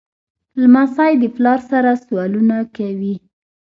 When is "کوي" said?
2.75-3.15